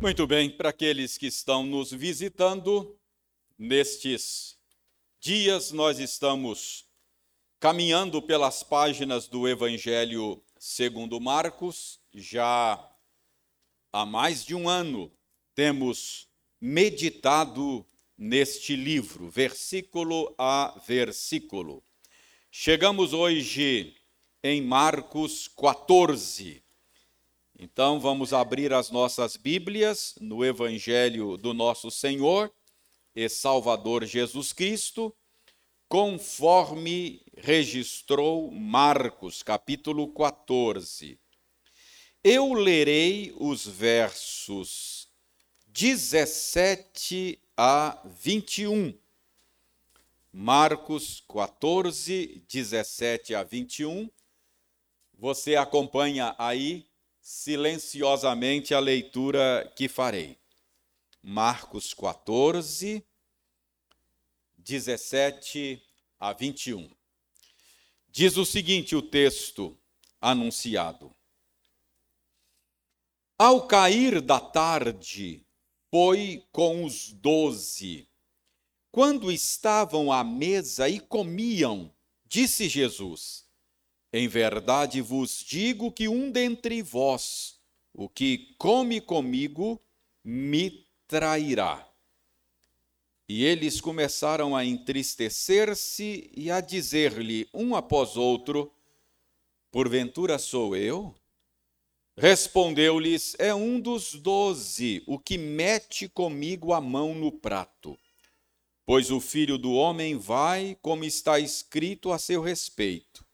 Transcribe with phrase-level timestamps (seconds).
[0.00, 2.98] Muito bem, para aqueles que estão nos visitando,
[3.58, 4.56] nestes
[5.20, 6.86] dias nós estamos
[7.58, 12.82] caminhando pelas páginas do Evangelho segundo Marcos, já
[13.92, 15.12] há mais de um ano
[15.54, 16.26] temos
[16.58, 17.86] meditado
[18.16, 21.84] neste livro, versículo a versículo.
[22.50, 23.94] Chegamos hoje
[24.42, 26.69] em Marcos 14.
[27.62, 32.50] Então vamos abrir as nossas Bíblias no Evangelho do nosso Senhor
[33.14, 35.14] e Salvador Jesus Cristo,
[35.86, 41.20] conforme registrou Marcos, capítulo 14.
[42.24, 45.06] Eu lerei os versos
[45.66, 48.98] 17 a 21.
[50.32, 54.10] Marcos 14, 17 a 21.
[55.18, 56.89] Você acompanha aí
[57.20, 60.38] silenciosamente a leitura que farei.
[61.22, 63.04] Marcos 14,
[64.56, 65.82] 17
[66.18, 66.90] a 21.
[68.08, 69.78] Diz o seguinte o texto
[70.20, 71.14] anunciado:
[73.38, 75.46] Ao cair da tarde,
[75.90, 78.08] foi com os doze.
[78.90, 81.94] Quando estavam à mesa e comiam,
[82.26, 83.39] disse Jesus:
[84.12, 87.60] em verdade vos digo que um dentre vós,
[87.94, 89.80] o que come comigo,
[90.24, 91.86] me trairá.
[93.28, 98.72] E eles começaram a entristecer-se e a dizer-lhe um após outro:
[99.70, 101.14] Porventura sou eu?
[102.16, 107.96] Respondeu-lhes: É um dos doze, o que mete comigo a mão no prato.
[108.84, 113.24] Pois o filho do homem vai, como está escrito a seu respeito.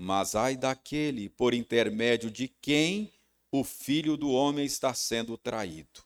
[0.00, 3.12] Mas ai daquele por intermédio de quem
[3.50, 6.04] o filho do homem está sendo traído.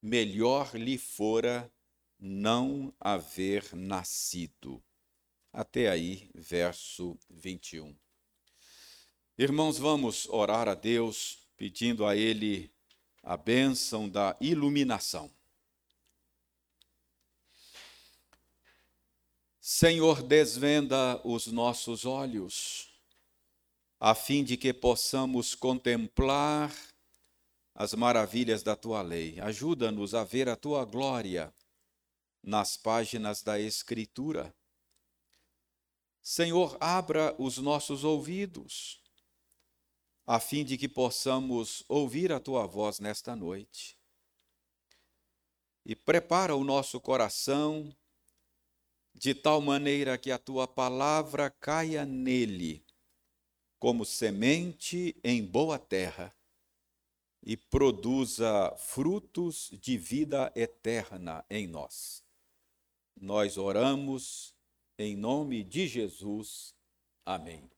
[0.00, 1.70] Melhor lhe fora
[2.18, 4.82] não haver nascido.
[5.52, 7.94] Até aí, verso 21.
[9.36, 12.72] Irmãos, vamos orar a Deus, pedindo a Ele
[13.22, 15.30] a bênção da iluminação.
[19.60, 22.93] Senhor, desvenda os nossos olhos
[24.06, 26.70] a fim de que possamos contemplar
[27.74, 29.40] as maravilhas da tua lei.
[29.40, 31.50] Ajuda-nos a ver a tua glória
[32.42, 34.54] nas páginas da Escritura.
[36.20, 39.00] Senhor, abra os nossos ouvidos,
[40.26, 43.96] a fim de que possamos ouvir a tua voz nesta noite.
[45.82, 47.90] E prepara o nosso coração
[49.14, 52.83] de tal maneira que a tua palavra caia nele
[53.78, 56.34] como semente em boa terra
[57.42, 62.24] e produza frutos de vida eterna em nós.
[63.20, 64.54] Nós oramos
[64.98, 66.74] em nome de Jesus.
[67.24, 67.70] Amém.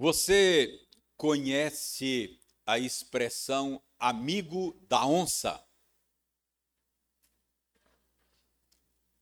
[0.00, 5.62] Você conhece a expressão amigo da onça?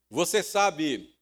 [0.08, 1.18] Você sabe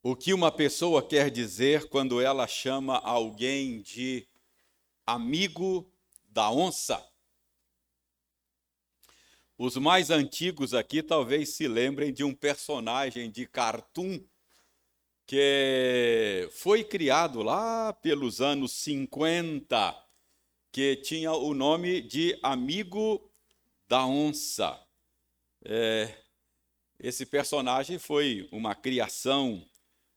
[0.00, 4.28] o que uma pessoa quer dizer quando ela chama alguém de
[5.04, 5.92] amigo
[6.28, 7.04] da onça?
[9.58, 14.24] Os mais antigos aqui talvez se lembrem de um personagem de cartoon
[15.32, 19.96] que foi criado lá pelos anos 50,
[20.70, 23.32] que tinha o nome de Amigo
[23.88, 24.78] da Onça.
[25.64, 26.14] É,
[27.00, 29.64] esse personagem foi uma criação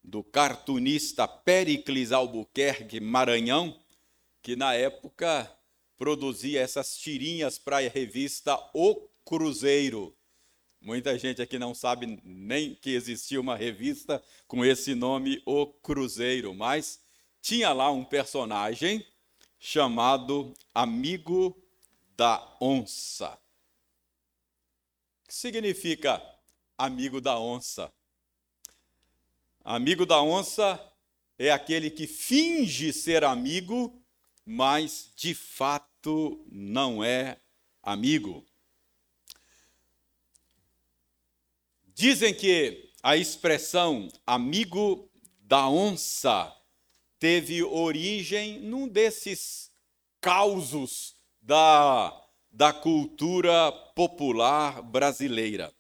[0.04, 3.82] do cartunista Pericles Albuquerque Maranhão,
[4.42, 5.50] que na época
[5.98, 10.14] produzia essas tirinhas para a revista O Cruzeiro.
[10.86, 16.54] Muita gente aqui não sabe nem que existia uma revista com esse nome, O Cruzeiro,
[16.54, 17.02] mas
[17.42, 19.04] tinha lá um personagem
[19.58, 21.60] chamado Amigo
[22.16, 23.32] da Onça.
[25.24, 26.22] O que significa
[26.78, 27.92] amigo da onça?
[29.64, 30.80] Amigo da onça
[31.40, 34.00] é aquele que finge ser amigo,
[34.46, 37.40] mas de fato não é
[37.82, 38.46] amigo.
[41.96, 45.10] Dizem que a expressão amigo
[45.40, 46.54] da onça
[47.18, 49.72] teve origem num desses
[50.20, 52.14] causos da,
[52.52, 55.74] da cultura popular brasileira.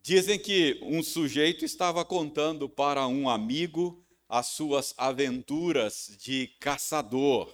[0.00, 7.52] Dizem que um sujeito estava contando para um amigo as suas aventuras de caçador.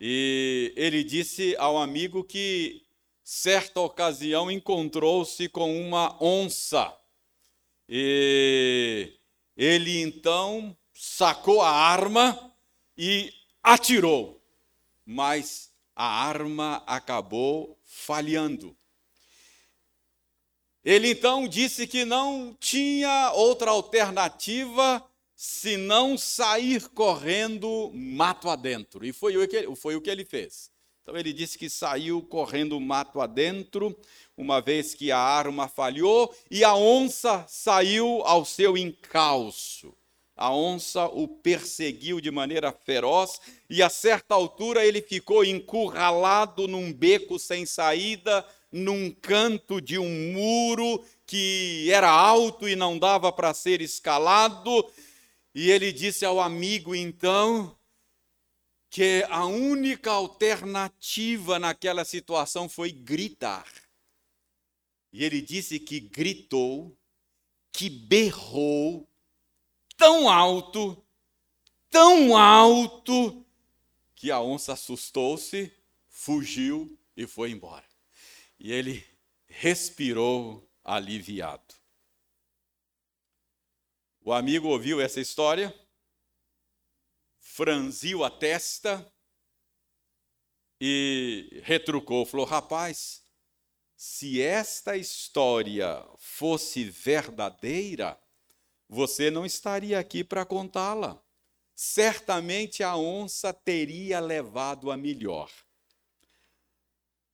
[0.00, 2.85] E ele disse ao amigo que,
[3.28, 6.96] certa ocasião, encontrou-se com uma onça.
[7.88, 9.14] E
[9.56, 12.54] ele então sacou a arma
[12.96, 14.40] e atirou,
[15.04, 18.76] mas a arma acabou falhando.
[20.84, 29.04] Ele então disse que não tinha outra alternativa senão sair correndo mato adentro.
[29.04, 30.70] E foi o que, foi o que ele fez.
[31.06, 33.96] Então ele disse que saiu correndo mato adentro,
[34.36, 39.94] uma vez que a arma falhou, e a onça saiu ao seu encalço.
[40.36, 46.92] A onça o perseguiu de maneira feroz, e a certa altura ele ficou encurralado num
[46.92, 53.54] beco sem saída, num canto de um muro que era alto e não dava para
[53.54, 54.84] ser escalado.
[55.54, 57.76] E ele disse ao amigo então
[58.88, 63.66] que a única alternativa naquela situação foi gritar.
[65.12, 66.96] E ele disse que gritou,
[67.72, 69.08] que berrou
[69.96, 71.02] tão alto,
[71.90, 73.44] tão alto,
[74.14, 75.72] que a onça assustou-se,
[76.08, 77.86] fugiu e foi embora
[78.58, 79.04] e ele
[79.46, 81.74] respirou aliviado.
[84.20, 85.74] O amigo ouviu essa história,
[87.56, 89.10] franziu a testa
[90.78, 93.24] e retrucou, falou: rapaz,
[93.96, 98.20] se esta história fosse verdadeira,
[98.86, 101.18] você não estaria aqui para contá-la.
[101.74, 105.50] Certamente a onça teria levado a melhor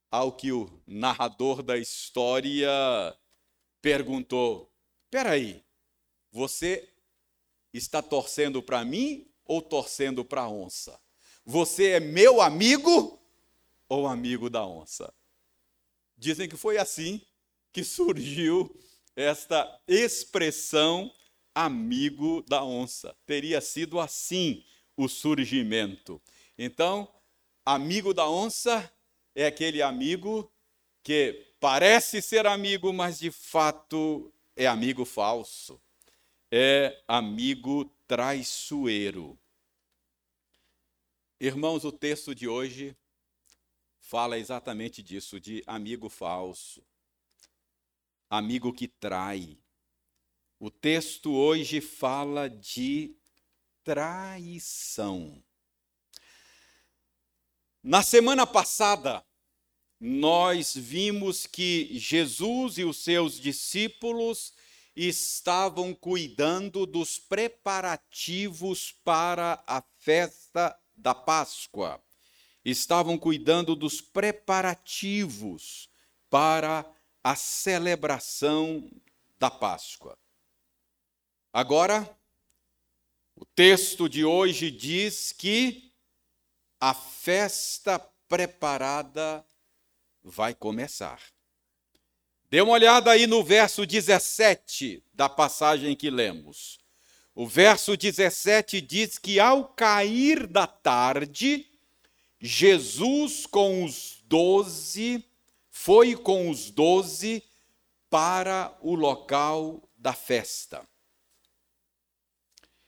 [0.09, 2.71] ao que o narrador da história
[3.81, 4.73] perguntou:
[5.11, 5.65] Peraí,
[6.31, 6.95] você
[7.73, 10.99] está torcendo para mim ou torcendo para a onça?
[11.45, 13.21] Você é meu amigo
[13.89, 15.13] ou amigo da onça?
[16.17, 17.21] Dizem que foi assim
[17.73, 18.75] que surgiu
[19.17, 21.13] esta expressão
[21.55, 23.17] amigo da onça.
[23.27, 24.65] Teria sido assim
[24.97, 26.21] o surgimento.
[26.57, 27.13] Então,
[27.65, 28.91] amigo da onça
[29.35, 30.51] é aquele amigo
[31.03, 35.81] que parece ser amigo, mas de fato é amigo falso.
[36.55, 39.41] É amigo traiçoeiro.
[41.41, 42.95] Irmãos, o texto de hoje
[43.99, 46.85] fala exatamente disso, de amigo falso,
[48.29, 49.57] amigo que trai.
[50.61, 53.17] O texto hoje fala de
[53.83, 55.43] traição.
[57.83, 59.25] Na semana passada,
[59.99, 64.53] nós vimos que Jesus e os seus discípulos
[64.95, 72.03] estavam cuidando dos preparativos para a festa da Páscoa.
[72.65, 75.89] Estavam cuidando dos preparativos
[76.31, 76.85] para
[77.25, 78.89] a celebração
[79.39, 80.17] da Páscoa.
[81.53, 82.19] Agora,
[83.35, 85.93] o texto de hoje diz que
[86.81, 89.45] a festa preparada
[90.23, 91.21] vai começar.
[92.53, 96.79] Dê uma olhada aí no verso 17 da passagem que lemos.
[97.35, 101.67] O verso 17 diz que ao cair da tarde,
[102.39, 105.25] Jesus com os doze,
[105.71, 107.43] foi com os doze
[108.11, 110.87] para o local da festa.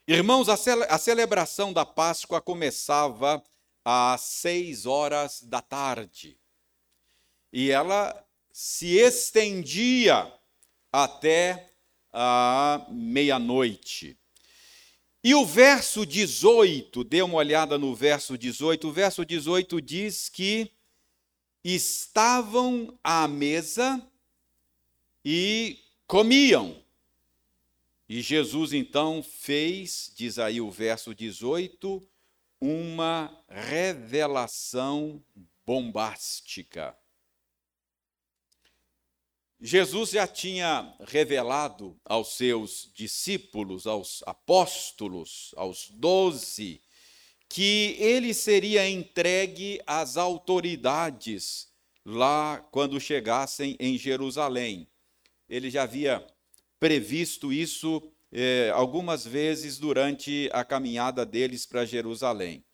[0.07, 3.43] Irmãos, a celebração da Páscoa começava
[3.83, 6.39] às seis horas da tarde.
[7.51, 8.24] E ela
[8.57, 10.33] se estendia
[10.93, 11.73] até
[12.13, 14.17] a meia-noite.
[15.25, 20.71] E o verso 18, dê uma olhada no verso 18, o verso 18 diz que
[21.65, 24.01] estavam à mesa
[25.25, 26.81] e comiam.
[28.09, 32.07] E Jesus então fez, diz aí o verso 18,
[32.61, 35.21] uma revelação
[35.67, 36.97] bombástica.
[39.61, 46.83] Jesus já tinha revelado aos seus discípulos, aos apóstolos, aos doze,
[47.49, 51.69] que ele seria entregue às autoridades
[52.05, 54.89] lá quando chegassem em Jerusalém.
[55.49, 56.27] Ele já havia
[56.79, 62.65] previsto isso eh, algumas vezes durante a caminhada deles para Jerusalém.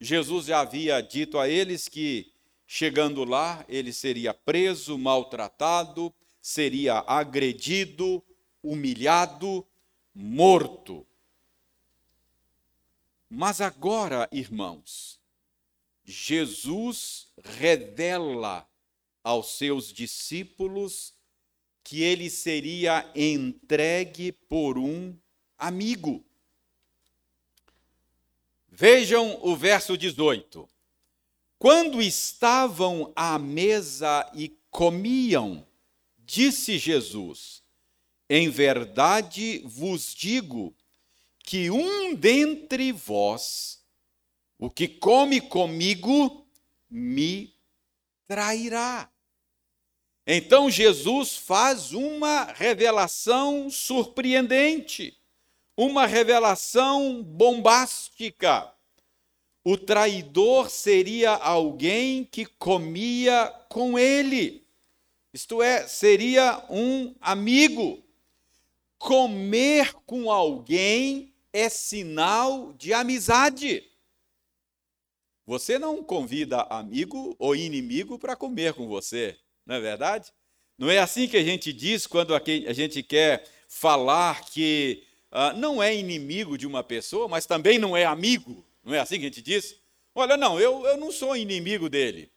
[0.00, 2.30] Jesus já havia dito a eles que
[2.66, 6.12] Chegando lá, ele seria preso, maltratado,
[6.46, 8.22] seria agredido,
[8.62, 9.66] humilhado,
[10.14, 11.04] morto.
[13.28, 15.18] Mas agora, irmãos,
[16.04, 18.64] Jesus revela
[19.24, 21.12] aos seus discípulos
[21.82, 25.18] que ele seria entregue por um
[25.58, 26.24] amigo.
[28.68, 30.68] Vejam o verso 18.
[31.58, 35.65] Quando estavam à mesa e comiam,
[36.26, 37.62] disse Jesus:
[38.28, 40.74] Em verdade vos digo
[41.38, 43.80] que um dentre vós,
[44.58, 46.44] o que come comigo,
[46.90, 47.54] me
[48.26, 49.08] trairá.
[50.26, 55.16] Então Jesus faz uma revelação surpreendente,
[55.76, 58.72] uma revelação bombástica.
[59.62, 64.65] O traidor seria alguém que comia com ele,
[65.36, 68.02] isto é, seria um amigo.
[68.98, 73.84] Comer com alguém é sinal de amizade.
[75.46, 80.32] Você não convida amigo ou inimigo para comer com você não é verdade?
[80.78, 85.02] Não é assim que a gente diz quando a gente quer falar que
[85.32, 88.64] uh, não é inimigo de uma pessoa, mas também não é amigo.
[88.84, 89.74] Não é assim que a gente diz?
[90.14, 92.30] Olha, não, eu, eu não sou inimigo dele,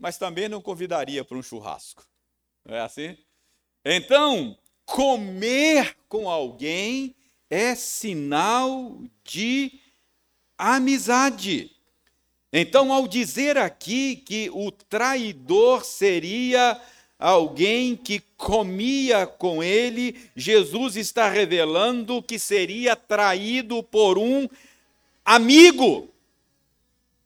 [0.00, 2.04] mas também não convidaria para um churrasco.
[2.64, 3.16] Não é assim?
[3.84, 7.14] Então, comer com alguém
[7.50, 9.78] é sinal de
[10.56, 11.70] amizade.
[12.52, 16.80] Então, ao dizer aqui que o traidor seria
[17.18, 24.48] alguém que comia com ele, Jesus está revelando que seria traído por um
[25.24, 26.09] amigo.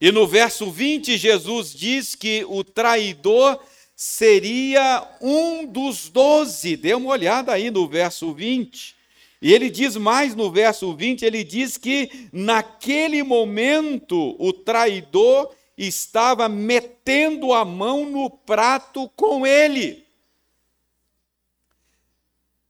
[0.01, 3.61] E no verso 20, Jesus diz que o traidor
[3.97, 6.77] seria um dos doze.
[6.77, 8.95] Dê uma olhada aí no verso 20.
[9.41, 16.49] E ele diz mais no verso 20: ele diz que naquele momento o traidor estava
[16.49, 20.05] metendo a mão no prato com ele.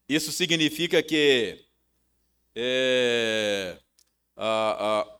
[0.08, 1.64] Isso significa que
[2.54, 3.78] é,
[4.36, 5.13] a, a,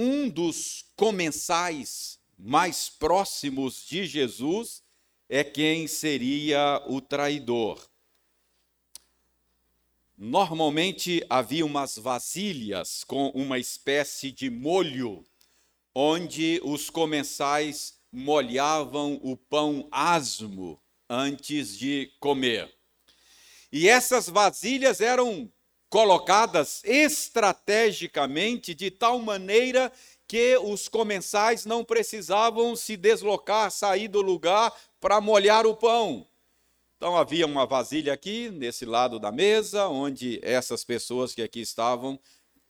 [0.00, 4.80] um dos comensais mais próximos de Jesus
[5.28, 7.84] é quem seria o traidor.
[10.16, 15.26] Normalmente havia umas vasilhas com uma espécie de molho,
[15.92, 22.72] onde os comensais molhavam o pão asmo antes de comer.
[23.72, 25.52] E essas vasilhas eram
[25.88, 29.90] colocadas estrategicamente de tal maneira
[30.26, 36.26] que os comensais não precisavam se deslocar, sair do lugar para molhar o pão.
[36.96, 42.18] Então havia uma vasilha aqui, nesse lado da mesa, onde essas pessoas que aqui estavam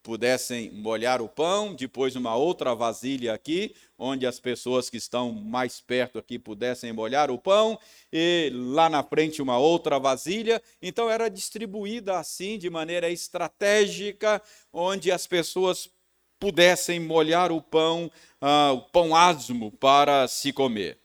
[0.03, 5.81] pudessem molhar o pão, depois uma outra vasilha aqui, onde as pessoas que estão mais
[5.81, 7.79] perto aqui pudessem molhar o pão,
[8.13, 10.63] e lá na frente uma outra vasilha.
[10.81, 14.41] Então era distribuída assim, de maneira estratégica,
[14.73, 15.91] onde as pessoas
[16.39, 20.99] pudessem molhar o pão, uh, o pão asmo para se comer.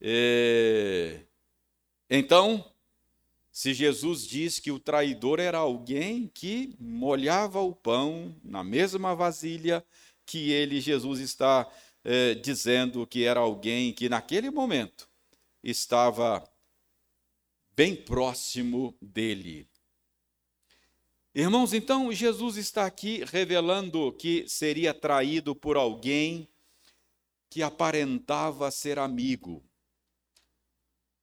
[0.00, 1.20] E...
[2.10, 2.64] Então,
[3.54, 9.86] se Jesus diz que o traidor era alguém que molhava o pão na mesma vasilha
[10.26, 15.08] que ele, Jesus, está eh, dizendo que era alguém que naquele momento
[15.62, 16.42] estava
[17.76, 19.68] bem próximo dele.
[21.32, 26.48] Irmãos, então Jesus está aqui revelando que seria traído por alguém
[27.48, 29.64] que aparentava ser amigo,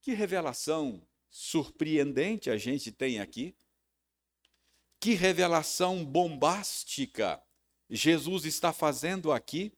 [0.01, 3.55] que revelação surpreendente a gente tem aqui.
[4.99, 7.41] Que revelação bombástica
[7.89, 9.73] Jesus está fazendo aqui.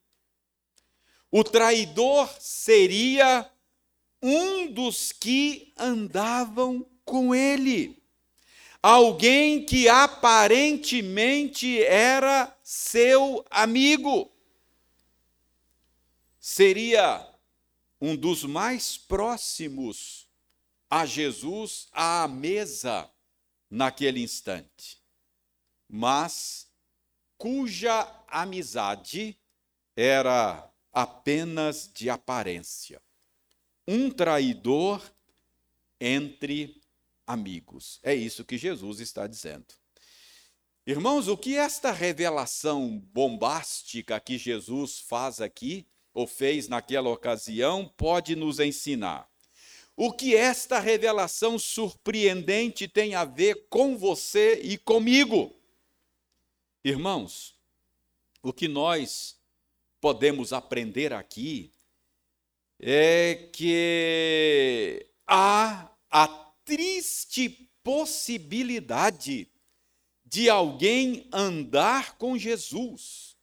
[1.31, 3.50] O traidor seria
[4.22, 8.03] um dos que andavam com ele.
[8.81, 14.31] Alguém que aparentemente era seu amigo.
[16.39, 17.27] Seria
[18.00, 20.23] um dos mais próximos
[20.95, 23.09] a Jesus à mesa
[23.67, 25.01] naquele instante,
[25.89, 26.71] mas
[27.35, 29.35] cuja amizade
[29.95, 33.01] era apenas de aparência.
[33.88, 35.01] Um traidor
[36.00, 36.79] entre
[37.25, 38.00] amigos.
[38.03, 39.73] É isso que Jesus está dizendo.
[40.85, 48.35] Irmãos, o que esta revelação bombástica que Jesus faz aqui ou fez naquela ocasião, pode
[48.35, 49.33] nos ensinar.
[49.95, 55.53] O que esta revelação surpreendente tem a ver com você e comigo?
[56.83, 57.55] Irmãos,
[58.41, 59.38] o que nós
[60.01, 61.71] podemos aprender aqui
[62.79, 66.27] é que há a
[66.65, 69.47] triste possibilidade
[70.25, 73.38] de alguém andar com Jesus,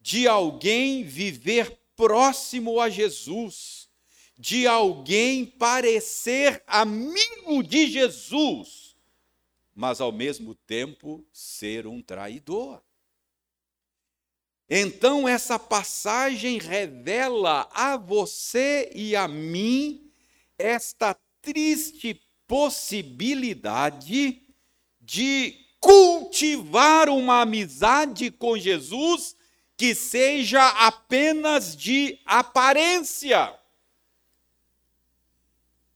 [0.00, 3.81] de alguém viver próximo a Jesus,
[4.42, 8.96] de alguém parecer amigo de Jesus,
[9.72, 12.82] mas ao mesmo tempo ser um traidor.
[14.68, 20.10] Então, essa passagem revela a você e a mim
[20.58, 24.42] esta triste possibilidade
[25.00, 29.36] de cultivar uma amizade com Jesus
[29.76, 33.61] que seja apenas de aparência.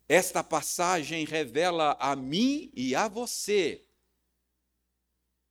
[0.08, 3.86] Esta passagem revela a mim e a você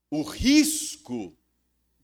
[0.10, 1.36] o risco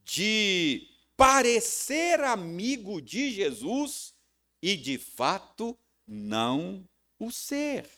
[0.04, 4.14] de parecer amigo de Jesus
[4.60, 6.86] e de fato não
[7.18, 7.88] o ser.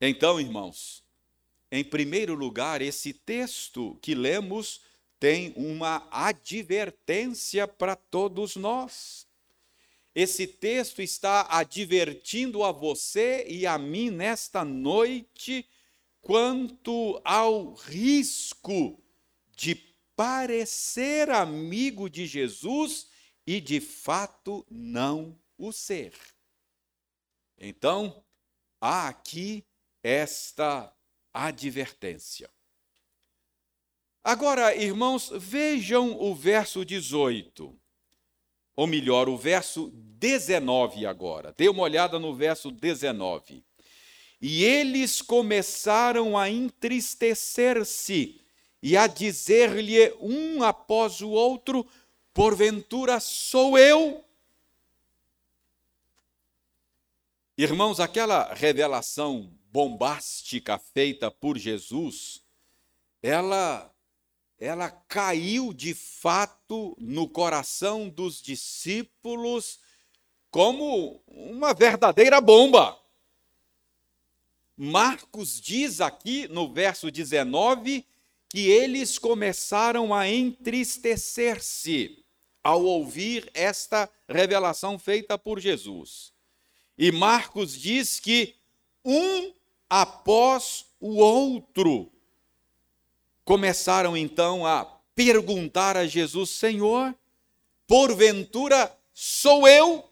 [0.00, 1.04] Então, irmãos,
[1.70, 4.80] em primeiro lugar, esse texto que lemos
[5.18, 9.25] tem uma advertência para todos nós.
[10.16, 15.68] Esse texto está advertindo a você e a mim nesta noite
[16.22, 18.98] quanto ao risco
[19.54, 19.74] de
[20.16, 23.10] parecer amigo de Jesus
[23.46, 26.14] e de fato não o ser.
[27.58, 28.24] Então,
[28.80, 29.66] há aqui
[30.02, 30.90] esta
[31.30, 32.50] advertência.
[34.24, 37.78] Agora, irmãos, vejam o verso 18.
[38.76, 41.54] Ou melhor, o verso 19 agora.
[41.56, 43.64] Dê uma olhada no verso 19.
[44.40, 48.38] E eles começaram a entristecer-se
[48.82, 51.86] e a dizer-lhe um após o outro:
[52.34, 54.22] Porventura sou eu?
[57.56, 62.44] Irmãos, aquela revelação bombástica feita por Jesus,
[63.22, 63.90] ela
[64.58, 69.78] ela caiu de fato no coração dos discípulos
[70.50, 72.98] como uma verdadeira bomba.
[74.76, 78.06] Marcos diz aqui no verso 19
[78.48, 82.24] que eles começaram a entristecer-se
[82.62, 86.32] ao ouvir esta revelação feita por Jesus.
[86.96, 88.54] E Marcos diz que
[89.04, 89.52] um
[89.88, 92.10] após o outro
[93.46, 97.14] começaram então a perguntar a Jesus: Senhor,
[97.86, 100.04] porventura sou eu?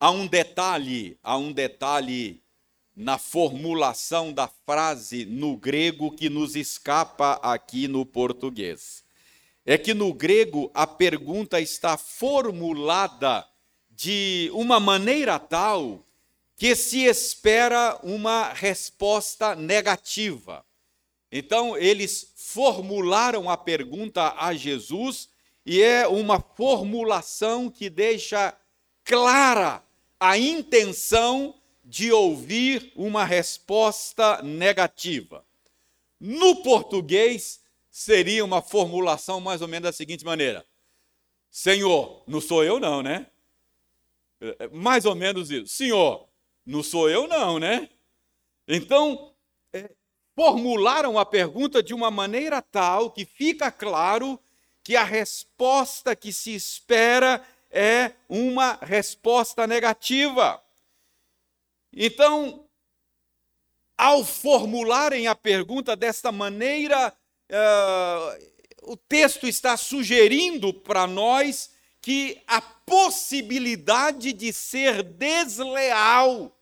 [0.00, 2.42] Há um detalhe, há um detalhe
[2.96, 9.04] na formulação da frase no grego que nos escapa aqui no português.
[9.64, 13.46] É que no grego a pergunta está formulada
[13.90, 16.02] de uma maneira tal
[16.56, 20.64] que se espera uma resposta negativa.
[21.30, 25.28] Então, eles formularam a pergunta a Jesus
[25.64, 28.56] e é uma formulação que deixa
[29.04, 29.82] clara
[30.18, 35.44] a intenção de ouvir uma resposta negativa.
[36.20, 37.60] No português,
[37.90, 40.64] seria uma formulação mais ou menos da seguinte maneira:
[41.50, 43.26] Senhor, não sou eu, não, né?
[44.40, 45.68] É, é mais ou menos isso.
[45.68, 46.28] Senhor,
[46.64, 47.88] não sou eu, não, né?
[48.66, 49.27] Então,
[50.38, 54.38] formularam a pergunta de uma maneira tal que fica claro
[54.84, 60.62] que a resposta que se espera é uma resposta negativa.
[61.92, 62.64] Então,
[63.96, 67.12] ao formularem a pergunta desta maneira,
[67.50, 76.56] uh, o texto está sugerindo para nós que a possibilidade de ser desleal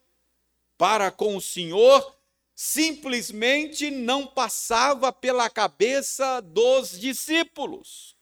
[0.78, 2.16] para com o Senhor
[2.56, 8.16] simplesmente não passava pela cabeça dos discípulos.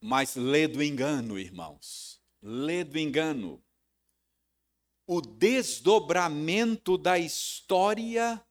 [0.00, 3.62] Mas lê do engano, irmãos, lê do engano
[5.08, 8.44] o desdobramento da história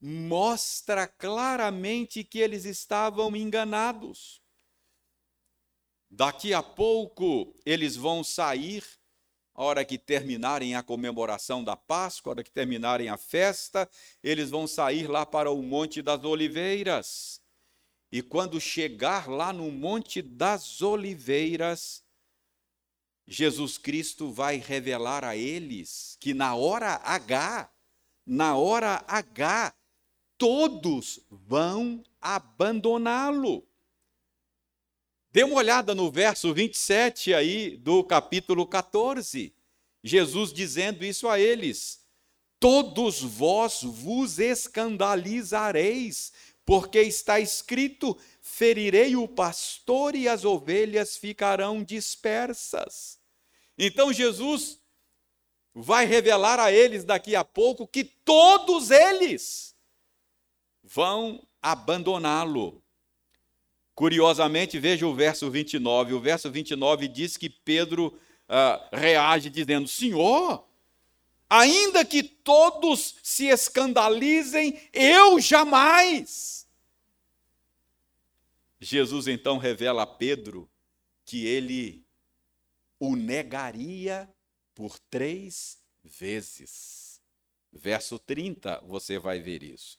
[0.00, 4.40] mostra claramente que eles estavam enganados.
[6.08, 8.84] Daqui a pouco eles vão sair,
[9.58, 13.90] a hora que terminarem a comemoração da Páscoa, a hora que terminarem a festa,
[14.22, 17.42] eles vão sair lá para o Monte das Oliveiras.
[18.12, 22.04] E quando chegar lá no Monte das Oliveiras,
[23.26, 27.68] Jesus Cristo vai revelar a eles que na hora H,
[28.24, 29.74] na hora H,
[30.38, 33.66] todos vão abandoná-lo.
[35.38, 39.54] Dê uma olhada no verso 27 aí do capítulo 14.
[40.02, 42.04] Jesus dizendo isso a eles:
[42.58, 46.32] Todos vós vos escandalizareis,
[46.66, 53.20] porque está escrito: ferirei o pastor e as ovelhas ficarão dispersas.
[53.78, 54.80] Então Jesus
[55.72, 59.72] vai revelar a eles daqui a pouco que todos eles
[60.82, 62.82] vão abandoná-lo.
[63.98, 66.14] Curiosamente, veja o verso 29.
[66.14, 68.16] O verso 29 diz que Pedro
[68.48, 70.64] uh, reage dizendo: Senhor,
[71.50, 76.64] ainda que todos se escandalizem, eu jamais.
[78.80, 80.70] Jesus então revela a Pedro
[81.24, 82.06] que ele
[83.00, 84.32] o negaria
[84.76, 87.20] por três vezes.
[87.72, 89.98] Verso 30, você vai ver isso.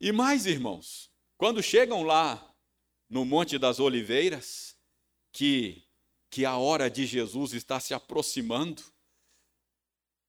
[0.00, 2.50] E mais, irmãos, quando chegam lá
[3.12, 4.74] no Monte das Oliveiras,
[5.30, 5.86] que,
[6.30, 8.82] que a hora de Jesus está se aproximando,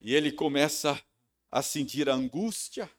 [0.02, 1.02] e ele começa
[1.50, 2.91] a sentir angústia,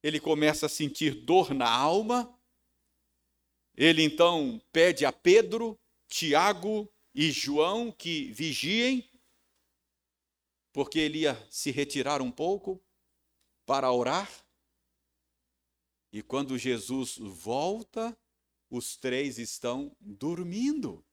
[0.00, 2.32] ele começa a sentir dor na alma,
[3.74, 9.10] ele então pede a Pedro, Tiago e João que vigiem,
[10.72, 12.80] porque ele ia se retirar um pouco
[13.66, 14.30] para orar.
[16.12, 18.16] E quando Jesus volta,
[18.70, 21.04] os três estão dormindo.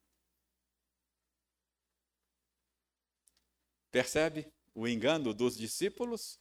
[3.91, 6.39] Percebe o engano dos discípulos?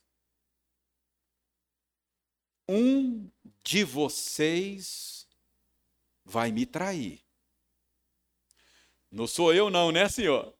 [2.69, 3.31] Um
[3.63, 5.29] de vocês
[6.25, 7.23] vai me trair.
[9.11, 10.59] Não sou eu, não, né, senhor?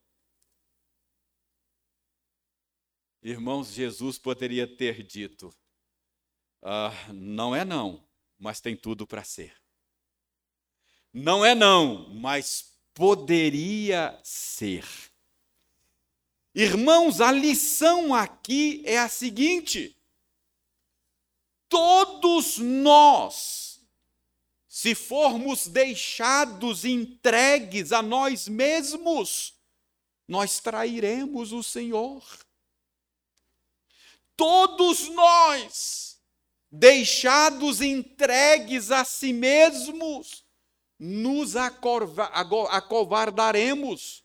[3.21, 5.53] Irmãos, Jesus poderia ter dito:
[6.63, 8.07] ah, não é não,
[8.39, 9.64] mas tem tudo para ser.
[11.15, 14.85] Não é não, mas poderia ser.
[16.53, 19.97] Irmãos, a lição aqui é a seguinte:
[21.69, 23.81] todos nós,
[24.69, 29.55] se formos deixados entregues a nós mesmos,
[30.27, 32.25] nós trairemos o Senhor.
[34.37, 36.21] Todos nós,
[36.69, 40.44] deixados entregues a si mesmos,
[41.07, 44.25] nos acovardaremos.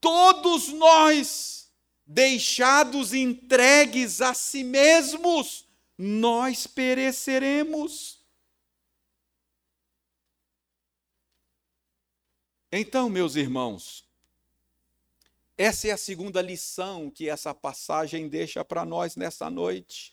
[0.00, 1.72] Todos nós,
[2.04, 5.64] deixados entregues a si mesmos,
[5.96, 8.20] nós pereceremos.
[12.72, 14.04] Então, meus irmãos,
[15.56, 20.12] essa é a segunda lição que essa passagem deixa para nós nessa noite.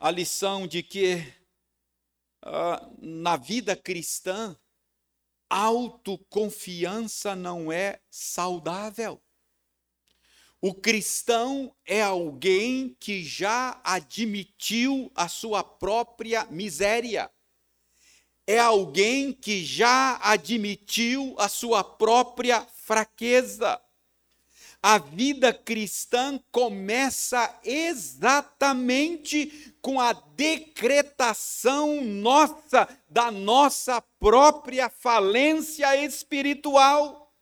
[0.00, 1.32] A lição de que
[2.44, 4.56] uh, na vida cristã,
[5.48, 9.22] autoconfiança não é saudável.
[10.60, 17.30] O cristão é alguém que já admitiu a sua própria miséria.
[18.46, 23.80] É alguém que já admitiu a sua própria fraqueza.
[24.88, 37.34] A vida cristã começa exatamente com a decretação nossa da nossa própria falência espiritual.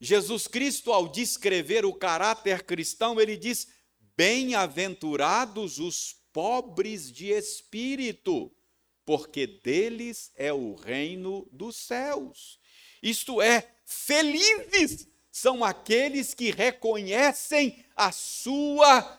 [0.00, 3.66] Jesus Cristo, ao descrever o caráter cristão, ele diz:
[4.16, 8.54] Bem-aventurados os pobres de espírito,
[9.04, 12.60] porque deles é o reino dos céus.
[13.02, 19.18] Isto é, felizes são aqueles que reconhecem a sua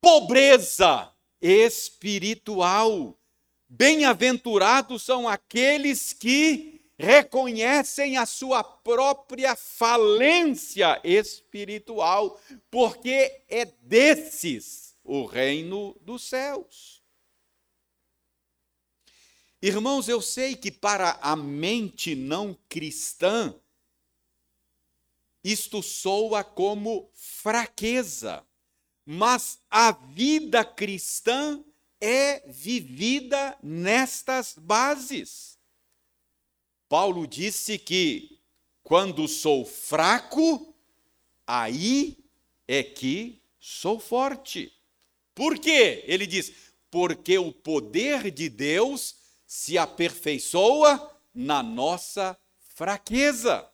[0.00, 1.12] pobreza
[1.42, 3.18] espiritual.
[3.68, 12.40] Bem-aventurados são aqueles que reconhecem a sua própria falência espiritual,
[12.70, 17.02] porque é desses o reino dos céus.
[19.60, 23.52] Irmãos, eu sei que para a mente não cristã,
[25.44, 28.42] isto soa como fraqueza,
[29.04, 31.62] mas a vida cristã
[32.00, 35.58] é vivida nestas bases.
[36.88, 38.40] Paulo disse que
[38.82, 40.74] quando sou fraco,
[41.46, 42.18] aí
[42.66, 44.72] é que sou forte.
[45.34, 46.04] Por quê?
[46.06, 46.52] Ele diz:
[46.90, 52.38] porque o poder de Deus se aperfeiçoa na nossa
[52.76, 53.68] fraqueza.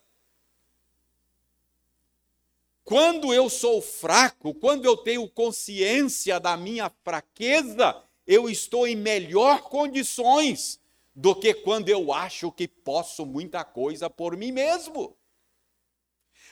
[2.91, 9.61] Quando eu sou fraco, quando eu tenho consciência da minha fraqueza, eu estou em melhor
[9.61, 10.77] condições
[11.15, 15.17] do que quando eu acho que posso muita coisa por mim mesmo.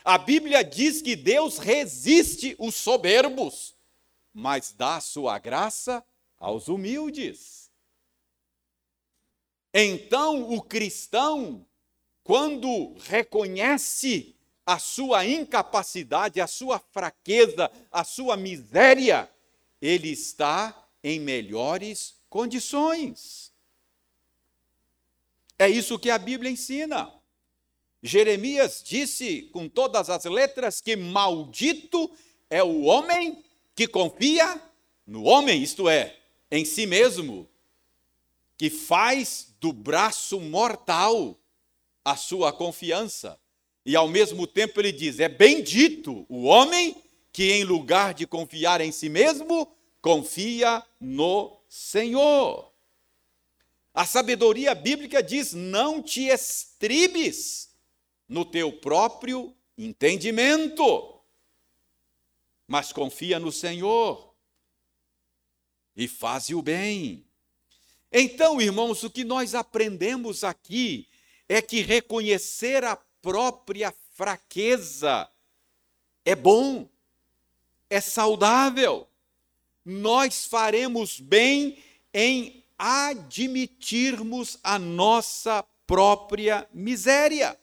[0.02, 3.76] A Bíblia diz que Deus resiste os soberbos,
[4.32, 6.02] mas dá sua graça
[6.38, 7.70] aos humildes.
[9.74, 11.66] Então, o cristão,
[12.24, 14.39] quando reconhece
[14.70, 19.28] a sua incapacidade, a sua fraqueza, a sua miséria,
[19.82, 23.52] ele está em melhores condições.
[25.58, 27.12] É isso que a Bíblia ensina.
[28.00, 32.08] Jeremias disse com todas as letras que maldito
[32.48, 33.42] é o homem
[33.74, 34.62] que confia
[35.04, 36.16] no homem, isto é,
[36.48, 37.50] em si mesmo,
[38.56, 41.36] que faz do braço mortal
[42.04, 43.36] a sua confiança.
[43.90, 48.80] E ao mesmo tempo ele diz: é bendito o homem que, em lugar de confiar
[48.80, 49.66] em si mesmo,
[50.00, 52.72] confia no Senhor.
[53.92, 57.74] A sabedoria bíblica diz: não te estribes
[58.28, 61.20] no teu próprio entendimento,
[62.68, 64.32] mas confia no Senhor
[65.96, 67.26] e faze o bem.
[68.12, 71.08] Então, irmãos, o que nós aprendemos aqui
[71.48, 75.30] é que reconhecer a própria fraqueza
[76.24, 76.88] é bom,
[77.88, 79.08] é saudável.
[79.84, 87.58] Nós faremos bem em admitirmos a nossa própria miséria.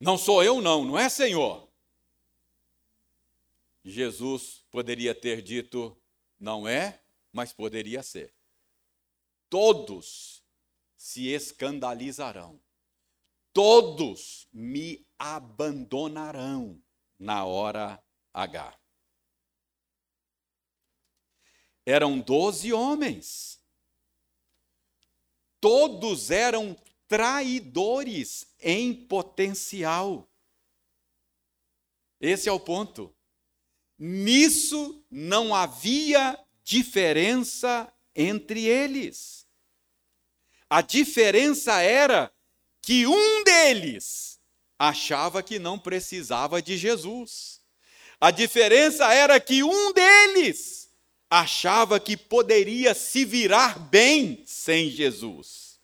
[0.00, 1.68] Não sou eu, não, não é, Senhor?
[3.84, 5.96] Jesus poderia ter dito,
[6.38, 7.00] não é,
[7.32, 8.37] mas poderia ser.
[9.48, 10.44] Todos
[10.96, 12.60] se escandalizarão,
[13.52, 16.82] todos me abandonarão
[17.18, 18.78] na hora H.
[21.86, 23.58] Eram doze homens,
[25.58, 30.28] todos eram traidores em potencial.
[32.20, 33.14] Esse é o ponto.
[33.98, 39.46] Nisso não havia diferença entre eles.
[40.68, 42.30] A diferença era
[42.82, 44.40] que um deles
[44.76, 47.62] achava que não precisava de Jesus.
[48.20, 50.90] A diferença era que um deles
[51.30, 55.78] achava que poderia se virar bem sem Jesus.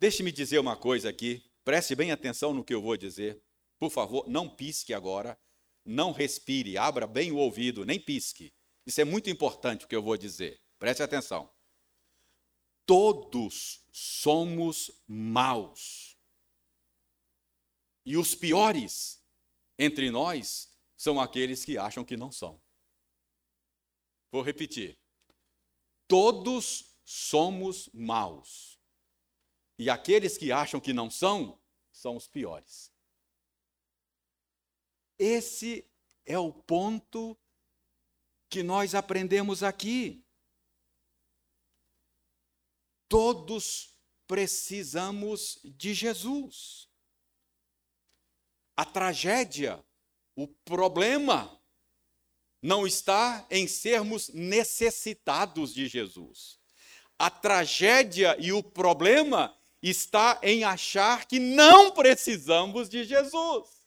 [0.00, 3.40] Deixe-me dizer uma coisa aqui, preste bem atenção no que eu vou dizer.
[3.78, 5.38] Por favor, não pisque agora,
[5.84, 8.52] não respire, abra bem o ouvido, nem pisque.
[8.86, 10.60] Isso é muito importante o que eu vou dizer.
[10.78, 11.52] Preste atenção.
[12.84, 16.16] Todos somos maus.
[18.04, 19.22] E os piores
[19.78, 22.60] entre nós são aqueles que acham que não são.
[24.30, 24.98] Vou repetir.
[26.08, 28.78] Todos somos maus.
[29.78, 32.91] E aqueles que acham que não são, são os piores.
[35.24, 35.88] Esse
[36.26, 37.38] é o ponto
[38.50, 40.26] que nós aprendemos aqui.
[43.08, 46.88] Todos precisamos de Jesus.
[48.76, 49.80] A tragédia,
[50.34, 51.56] o problema,
[52.60, 56.58] não está em sermos necessitados de Jesus.
[57.16, 63.81] A tragédia e o problema está em achar que não precisamos de Jesus.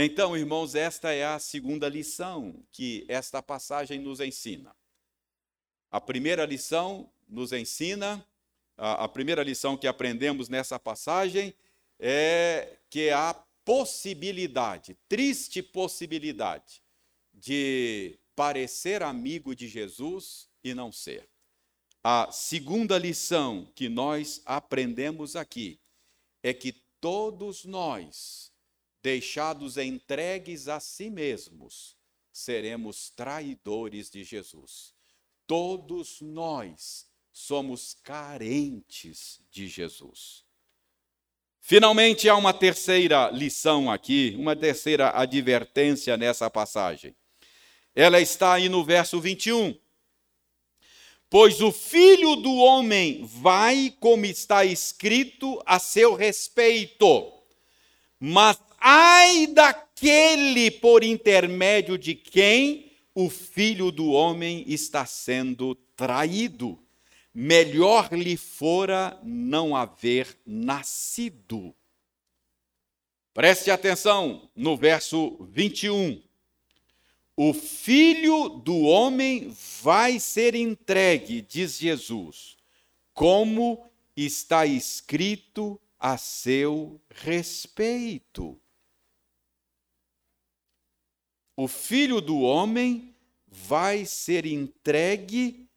[0.00, 4.72] Então, irmãos, esta é a segunda lição que esta passagem nos ensina.
[5.90, 8.24] A primeira lição nos ensina,
[8.76, 11.52] a, primeira lição que aprendemos nessa passagem
[11.98, 13.34] é que há
[13.64, 16.80] possibilidade, triste possibilidade,
[17.34, 21.28] de parecer amigo de Jesus e não ser.
[22.04, 25.80] A segunda lição que nós aprendemos aqui
[26.40, 28.47] é que todos nós,
[29.08, 31.96] deixados entregues a si mesmos,
[32.30, 34.92] seremos traidores de Jesus.
[35.46, 40.44] Todos nós somos carentes de Jesus.
[41.58, 47.16] Finalmente, há uma terceira lição aqui, uma terceira advertência nessa passagem.
[47.94, 49.74] Ela está aí no verso 21
[51.30, 57.32] Pois o filho do homem vai, como está escrito a seu respeito.
[58.18, 66.78] Mas ai daquele por intermédio de quem o filho do homem está sendo traído.
[67.34, 71.74] Melhor lhe fora não haver nascido.
[73.34, 76.20] Preste atenção no verso 21
[77.40, 82.56] o filho do homem vai ser entregue, diz Jesus,
[83.14, 88.60] como está escrito a seu respeito.
[91.60, 93.12] O filho do homem
[93.48, 95.68] vai ser entregue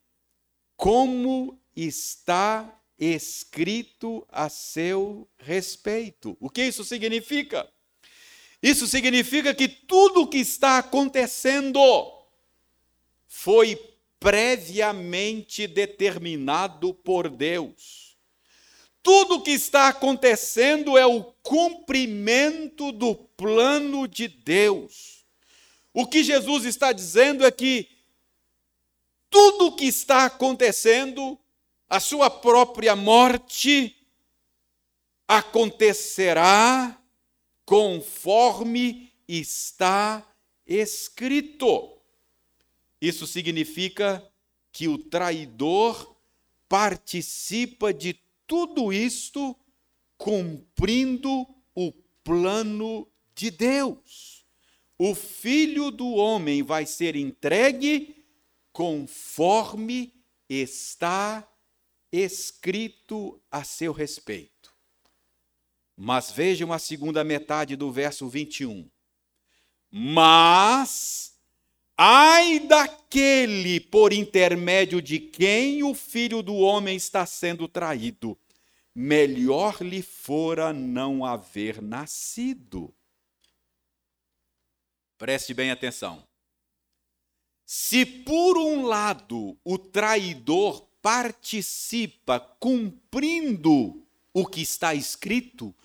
[0.77, 6.37] como está escrito a seu respeito.
[6.39, 7.67] O que isso significa?
[8.61, 11.79] Isso significa que tudo o que está acontecendo
[13.27, 13.75] foi
[14.19, 18.15] previamente determinado por Deus.
[19.01, 25.20] Tudo o que está acontecendo é o cumprimento do plano de Deus.
[25.93, 27.87] O que Jesus está dizendo é que
[29.29, 31.39] tudo o que está acontecendo,
[31.89, 33.95] a sua própria morte,
[35.27, 37.01] acontecerá
[37.65, 40.25] conforme está
[40.65, 41.97] escrito.
[42.99, 44.25] Isso significa
[44.71, 46.15] que o traidor
[46.67, 49.55] participa de tudo isto
[50.17, 51.91] cumprindo o
[52.23, 54.30] plano de Deus.
[55.03, 58.23] O filho do homem vai ser entregue
[58.71, 60.13] conforme
[60.47, 61.43] está
[62.11, 64.71] escrito a seu respeito.
[65.97, 68.87] Mas vejam a segunda metade do verso 21.
[69.89, 71.35] Mas,
[71.97, 78.37] ai daquele por intermédio de quem o filho do homem está sendo traído,
[78.93, 82.93] melhor lhe fora não haver nascido.
[85.21, 86.27] Preste bem atenção.
[87.63, 94.03] Se por um lado o traidor participa cumprindo
[94.33, 95.75] o que está escrito,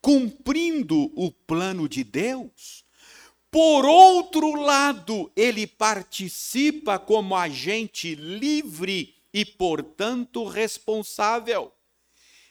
[0.00, 2.84] cumprindo o plano de Deus.
[3.50, 11.72] Por outro lado, ele participa como agente livre e, portanto, responsável.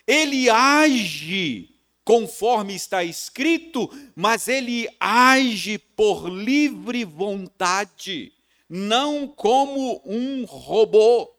[0.05, 1.72] Ele age
[2.03, 8.33] conforme está escrito, mas ele age por livre vontade,
[8.67, 11.33] não como um robô.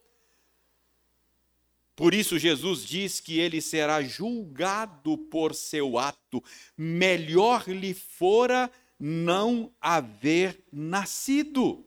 [1.97, 6.43] Por isso, Jesus diz que ele será julgado por seu ato.
[6.77, 11.87] Melhor lhe fora não haver nascido.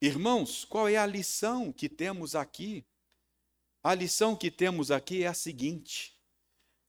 [0.00, 2.84] Irmãos, qual é a lição que temos aqui?
[3.84, 6.14] A lição que temos aqui é a seguinte: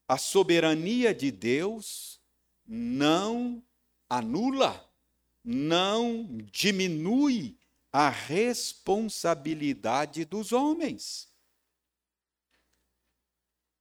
[0.08, 2.18] a soberania de Deus
[2.66, 3.62] não
[4.08, 4.90] anula,
[5.44, 7.54] não diminui
[7.92, 11.28] a responsabilidade dos homens.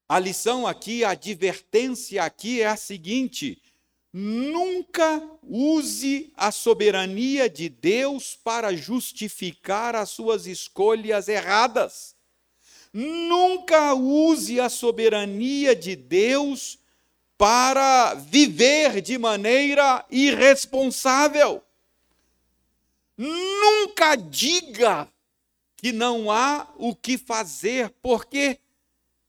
[0.09, 3.61] A lição aqui, a advertência aqui é a seguinte:
[4.11, 12.14] nunca use a soberania de Deus para justificar as suas escolhas erradas.
[12.97, 16.79] Nunca use a soberania de Deus
[17.37, 21.61] para viver de maneira irresponsável.
[23.17, 25.11] Nunca diga
[25.75, 28.61] que não há o que fazer, porque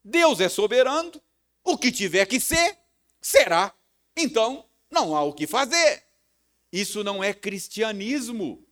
[0.05, 1.21] Deus é soberano,
[1.65, 2.79] o que tiver que ser,
[3.21, 3.75] será.
[4.17, 6.05] Então, não há o que fazer.
[6.73, 8.65] Isso não é cristianismo.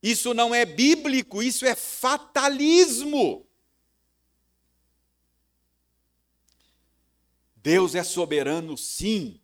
[0.00, 3.47] Isso não é bíblico, isso é fatalismo.
[7.68, 9.38] Deus é soberano, sim,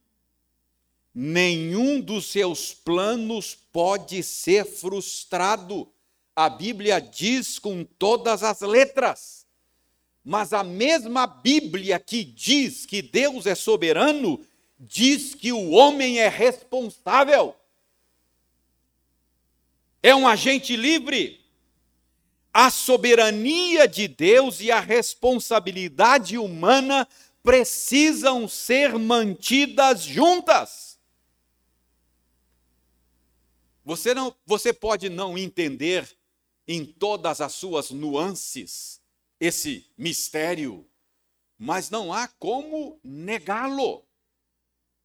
[1.14, 5.92] nenhum dos seus planos pode ser frustrado.
[6.34, 9.46] A Bíblia diz com todas as letras.
[10.24, 14.42] Mas a mesma Bíblia que diz que Deus é soberano,
[14.78, 17.54] diz que o homem é responsável.
[20.02, 21.44] É um agente livre.
[22.54, 27.06] A soberania de Deus e a responsabilidade humana
[27.44, 30.98] precisam ser mantidas juntas.
[33.84, 36.08] Você, não, você pode não entender
[36.66, 38.98] em todas as suas nuances
[39.38, 40.88] esse mistério,
[41.58, 44.06] mas não há como negá-lo.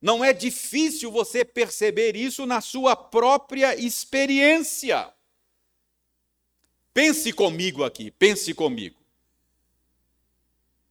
[0.02, 5.14] Não é difícil você perceber isso na sua própria experiência.
[6.94, 8.99] Pense comigo aqui, pense comigo.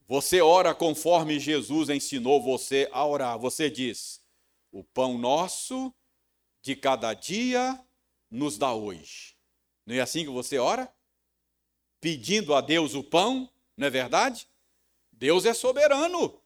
[0.09, 3.39] Você ora conforme Jesus ensinou você a orar.
[3.39, 4.25] Você diz:
[4.73, 5.95] O pão nosso
[6.63, 7.79] de cada dia
[8.31, 9.37] nos dá hoje.
[9.85, 10.91] Não é assim que você ora?
[12.01, 14.49] Pedindo a Deus o pão, não é verdade?
[15.13, 16.43] Deus é soberano.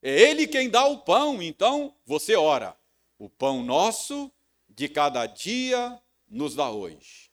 [0.00, 1.42] É Ele quem dá o pão.
[1.42, 2.74] Então você ora:
[3.18, 4.32] O pão nosso
[4.70, 7.30] de cada dia nos dá hoje.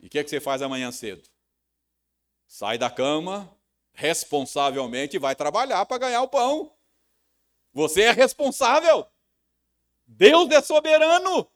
[0.00, 1.33] E o que, é que você faz amanhã cedo?
[2.56, 3.52] Sai da cama,
[3.92, 6.72] responsavelmente, e vai trabalhar para ganhar o pão.
[7.72, 9.08] Você é responsável.
[10.06, 11.50] Deus é soberano.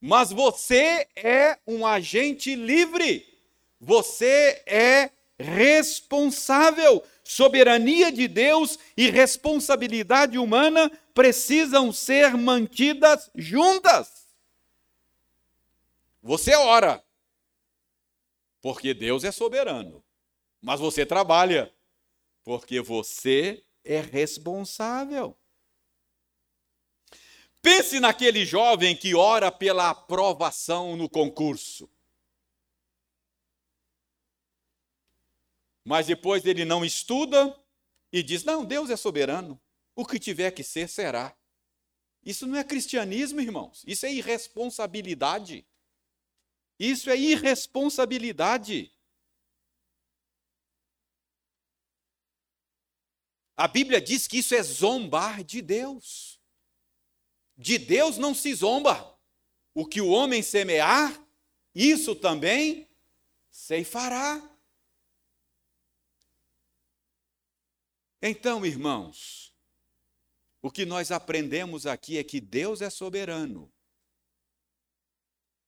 [0.00, 3.32] Mas você é um agente livre.
[3.80, 7.00] Você é responsável.
[7.22, 14.26] Soberania de Deus e responsabilidade humana precisam ser mantidas juntas.
[16.20, 17.04] Você ora,
[18.60, 20.02] porque Deus é soberano.
[20.60, 21.72] Mas você trabalha,
[22.42, 25.36] porque você é responsável.
[27.60, 31.90] Pense naquele jovem que ora pela aprovação no concurso.
[35.84, 37.58] Mas depois ele não estuda
[38.12, 39.60] e diz: Não, Deus é soberano.
[39.94, 41.36] O que tiver que ser, será.
[42.24, 43.82] Isso não é cristianismo, irmãos.
[43.86, 45.66] Isso é irresponsabilidade.
[46.78, 48.92] Isso é irresponsabilidade.
[53.58, 56.40] A Bíblia diz que isso é zombar de Deus.
[57.56, 59.18] De Deus não se zomba.
[59.74, 61.20] O que o homem semear,
[61.74, 62.88] isso também
[63.50, 64.40] ceifará.
[68.22, 69.52] Então, irmãos,
[70.62, 73.72] o que nós aprendemos aqui é que Deus é soberano.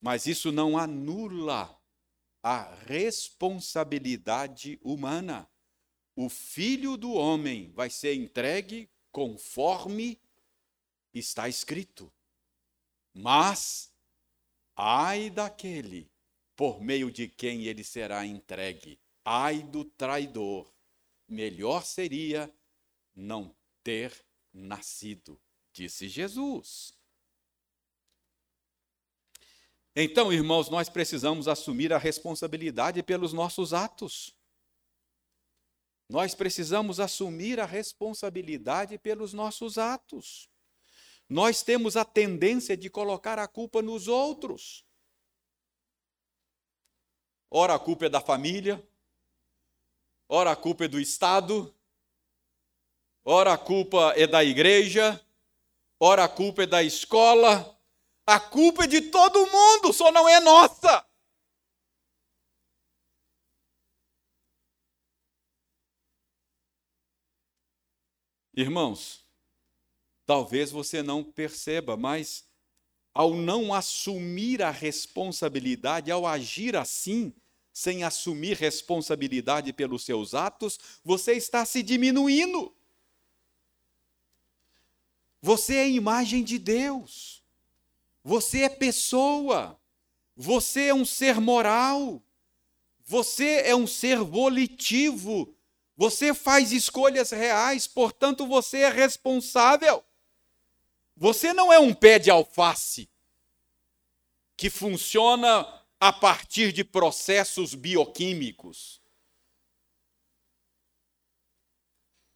[0.00, 1.76] Mas isso não anula
[2.40, 5.49] a responsabilidade humana.
[6.14, 10.20] O filho do homem vai ser entregue conforme
[11.14, 12.12] está escrito.
[13.12, 13.92] Mas,
[14.76, 16.10] ai daquele
[16.60, 20.70] por meio de quem ele será entregue, ai do traidor,
[21.26, 22.54] melhor seria
[23.16, 24.12] não ter
[24.52, 25.40] nascido,
[25.72, 26.94] disse Jesus.
[29.96, 34.36] Então, irmãos, nós precisamos assumir a responsabilidade pelos nossos atos.
[36.10, 40.50] Nós precisamos assumir a responsabilidade pelos nossos atos.
[41.28, 44.84] Nós temos a tendência de colocar a culpa nos outros.
[47.48, 48.84] Ora, a culpa é da família,
[50.28, 51.72] ora, a culpa é do Estado,
[53.24, 55.24] ora, a culpa é da igreja,
[56.00, 57.80] ora, a culpa é da escola,
[58.26, 61.08] a culpa é de todo mundo, só não é nossa.
[68.54, 69.24] Irmãos,
[70.26, 72.44] talvez você não perceba, mas
[73.12, 77.32] ao não assumir a responsabilidade, ao agir assim,
[77.72, 82.74] sem assumir responsabilidade pelos seus atos, você está se diminuindo.
[85.40, 87.42] Você é imagem de Deus.
[88.22, 89.80] Você é pessoa.
[90.36, 92.22] Você é um ser moral.
[93.04, 95.54] Você é um ser volitivo.
[96.00, 100.02] Você faz escolhas reais, portanto, você é responsável.
[101.14, 103.06] Você não é um pé de alface
[104.56, 105.60] que funciona
[106.00, 109.02] a partir de processos bioquímicos.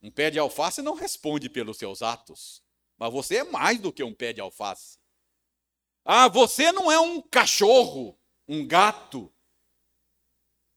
[0.03, 2.63] Um pé de alface não responde pelos seus atos,
[2.99, 4.99] mas você é mais do que um pé de alface.
[6.05, 9.34] Ah, você não é um cachorro, um gato,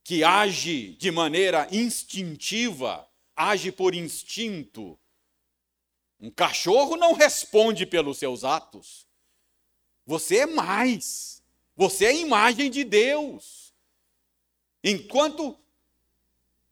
[0.08, 3.06] que age de maneira instintiva,
[3.36, 4.98] age por instinto.
[6.18, 9.06] Um cachorro não responde pelos seus atos.
[10.06, 11.44] Você é mais.
[11.76, 13.74] Você é imagem de Deus.
[14.82, 15.60] Enquanto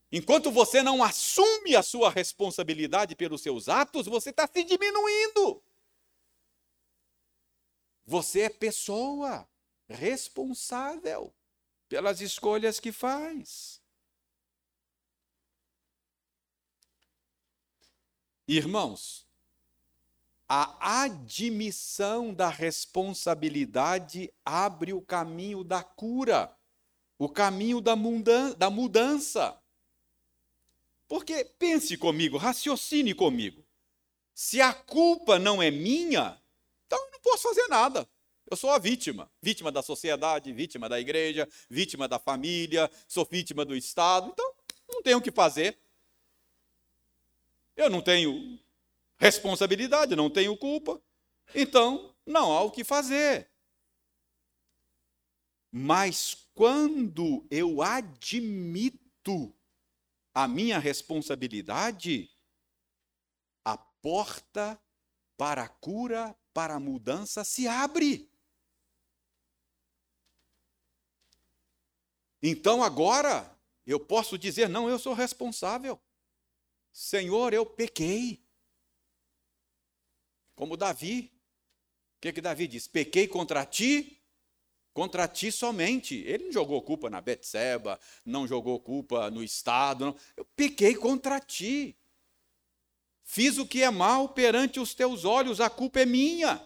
[0.09, 5.61] enquanto você não assume a sua responsabilidade pelos seus atos, você está se diminuindo.
[8.05, 9.45] Você é pessoa
[9.89, 11.33] responsável
[11.95, 13.81] pelas escolhas que faz.
[18.45, 19.25] Irmãos,
[20.45, 26.53] a admissão da responsabilidade abre o caminho da cura,
[27.17, 29.57] o caminho da mudança.
[31.07, 33.65] Porque pense comigo, raciocine comigo.
[34.33, 36.43] Se a culpa não é minha,
[36.85, 38.05] então eu não posso fazer nada.
[38.49, 43.65] Eu sou a vítima, vítima da sociedade, vítima da igreja, vítima da família, sou vítima
[43.65, 44.53] do Estado, então
[44.87, 45.79] não tenho o que fazer.
[47.75, 48.59] Eu não tenho
[49.17, 51.01] responsabilidade, não tenho culpa,
[51.55, 53.49] então não há o que fazer.
[55.71, 59.53] Mas quando eu admito
[60.33, 62.29] a minha responsabilidade,
[63.63, 64.79] a porta
[65.35, 68.29] para a cura, para a mudança se abre.
[72.47, 73.49] Então agora
[73.87, 75.99] eu posso dizer: não, eu sou responsável.
[76.93, 78.43] Senhor, eu pequei.
[80.55, 81.31] Como Davi.
[82.17, 82.87] O que, que Davi diz?
[82.87, 84.21] Pequei contra ti
[84.95, 86.15] contra ti somente.
[86.25, 90.05] Ele não jogou culpa na Betseba, não jogou culpa no Estado.
[90.05, 90.15] Não.
[90.37, 91.97] Eu pequei contra ti.
[93.21, 96.65] Fiz o que é mal perante os teus olhos, a culpa é minha.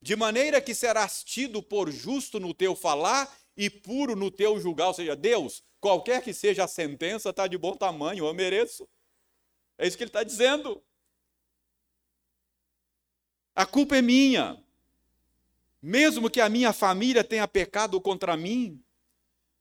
[0.00, 4.88] De maneira que serás tido por justo no teu falar e puro no teu julgar.
[4.88, 8.88] Ou seja, Deus, qualquer que seja a sentença, está de bom tamanho, eu mereço.
[9.76, 10.82] É isso que ele está dizendo.
[13.54, 14.62] A culpa é minha.
[15.82, 18.82] Mesmo que a minha família tenha pecado contra mim,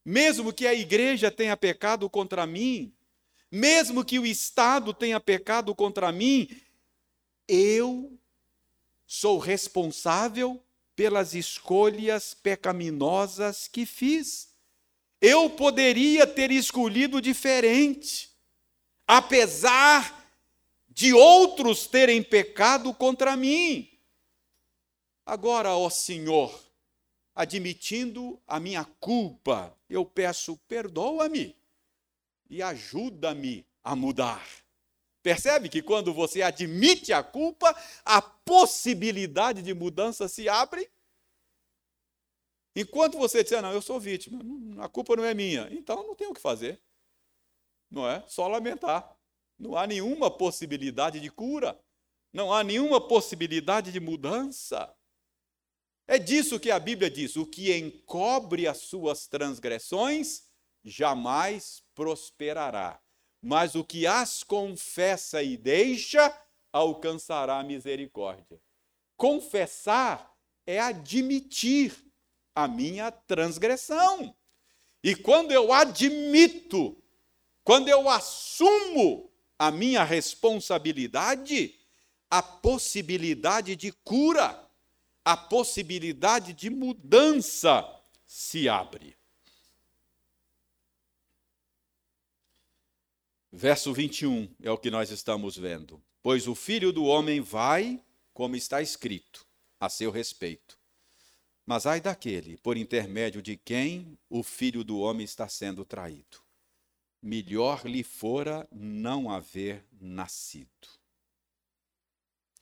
[0.04, 2.94] mesmo que a igreja tenha pecado contra mim,
[3.52, 6.50] mesmo que o Estado tenha pecado contra mim,
[7.48, 8.18] eu
[9.12, 10.64] sou responsável
[10.96, 14.54] pelas escolhas pecaminosas que fiz.
[15.20, 18.30] Eu poderia ter escolhido diferente,
[19.08, 20.32] apesar
[20.88, 23.90] de outros terem pecado contra mim.
[25.26, 26.64] Agora, ó Senhor,
[27.34, 31.56] admitindo a minha culpa, eu peço, perdoa-me
[32.48, 34.48] e ajuda-me a mudar.
[35.22, 40.90] Percebe que quando você admite a culpa, a possibilidade de mudança se abre?
[42.76, 44.40] Enquanto você disser, não, eu sou vítima,
[44.84, 46.82] a culpa não é minha, então não tem o que fazer.
[47.90, 48.24] Não é?
[48.28, 49.18] Só lamentar.
[49.58, 51.78] Não há nenhuma possibilidade de cura,
[52.32, 54.96] não há nenhuma possibilidade de mudança.
[56.08, 60.48] É disso que a Bíblia diz: o que encobre as suas transgressões
[60.84, 63.02] jamais prosperará,
[63.42, 66.36] mas o que as confessa e deixa
[66.72, 68.60] alcançará misericórdia.
[69.16, 70.34] Confessar
[70.66, 71.96] é admitir
[72.54, 74.36] a minha transgressão.
[75.04, 76.98] E quando eu admito,
[77.64, 81.76] quando eu assumo a minha responsabilidade,
[82.30, 84.70] a possibilidade de cura
[85.30, 87.88] a possibilidade de mudança
[88.26, 89.16] se abre.
[93.52, 96.02] Verso 21 é o que nós estamos vendo.
[96.22, 99.46] Pois o filho do homem vai, como está escrito,
[99.80, 100.78] a seu respeito.
[101.66, 106.42] Mas ai daquele por intermédio de quem o filho do homem está sendo traído.
[107.22, 110.88] Melhor lhe fora não haver nascido.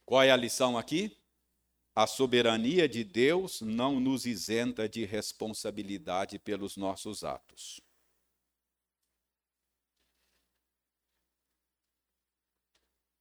[0.06, 1.16] Qual é a lição aqui?
[1.94, 7.82] A soberania de Deus não nos isenta de responsabilidade pelos nossos atos.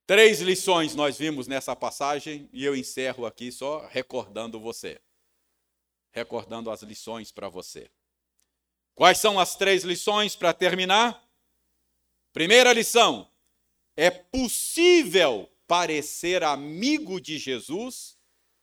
[0.07, 5.00] Três lições nós vimos nessa passagem e eu encerro aqui só recordando você.
[6.12, 7.90] Recordando as lições para você.
[8.94, 11.28] Quais são as três lições para terminar?
[12.32, 13.28] Primeira lição:
[13.96, 18.16] é possível parecer amigo de Jesus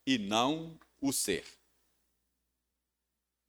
[0.08, 1.46] e não o ser.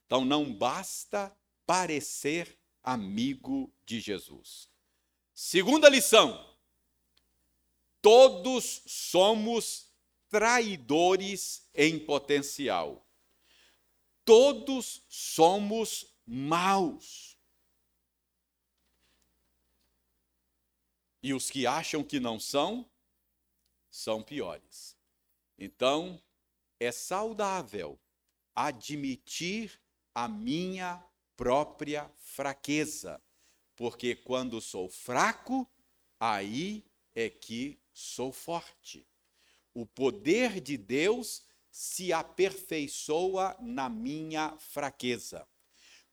[0.04, 1.34] Então não basta
[1.64, 4.68] parecer amigo de Jesus.
[5.32, 6.53] Segunda lição:
[8.04, 9.90] todos somos
[10.28, 13.02] traidores em potencial.
[14.26, 17.38] Todos somos maus.
[21.22, 22.86] E os que acham que não são,
[23.90, 24.98] são piores.
[25.56, 26.22] Então,
[26.78, 27.98] é saudável
[28.54, 29.80] admitir
[30.14, 31.02] a minha
[31.38, 33.18] própria fraqueza,
[33.74, 35.66] porque quando sou fraco,
[36.20, 36.84] aí
[37.14, 39.08] é que sou forte.
[39.72, 45.48] O poder de Deus se aperfeiçoa na minha fraqueza.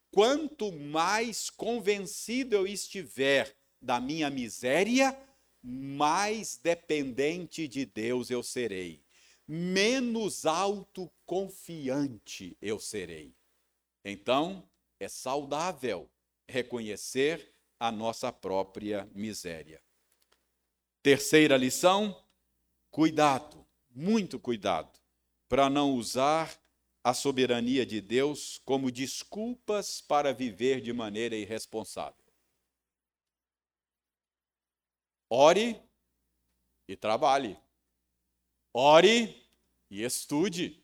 [0.10, 5.18] Quanto mais convencido eu estiver da minha miséria,
[5.62, 9.04] mais dependente de Deus eu serei
[9.54, 13.36] menos autoconfiante eu serei.
[14.06, 14.66] Então,
[14.98, 16.10] é saudável
[16.48, 19.84] reconhecer a nossa própria miséria.
[21.02, 22.24] Terceira lição:
[22.90, 25.00] cuidado, muito cuidado,
[25.50, 26.62] para não usar
[27.04, 32.22] a soberania de Deus como desculpas para viver de maneira irresponsável.
[35.28, 35.82] Ore
[36.88, 37.58] e trabalhe.
[38.74, 39.50] Ore
[39.90, 40.84] e estude.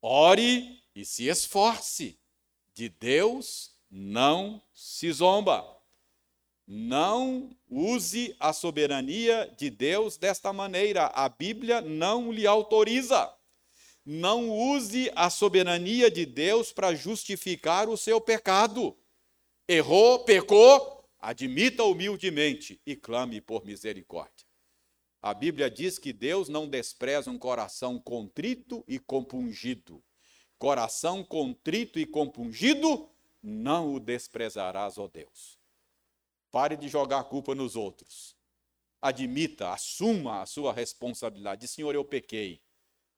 [0.00, 2.18] Ore e se esforce.
[2.72, 5.77] De Deus não se zomba.
[6.70, 11.06] Não use a soberania de Deus desta maneira.
[11.14, 13.34] A Bíblia não lhe autoriza.
[14.04, 18.94] Não use a soberania de Deus para justificar o seu pecado.
[19.66, 24.46] Errou, pecou, admita humildemente e clame por misericórdia.
[25.22, 30.04] A Bíblia diz que Deus não despreza um coração contrito e compungido.
[30.58, 33.08] Coração contrito e compungido,
[33.42, 35.57] não o desprezarás, ó Deus.
[36.50, 38.36] Pare de jogar a culpa nos outros.
[39.00, 41.68] Admita, assuma a sua responsabilidade.
[41.68, 42.62] Senhor, eu pequei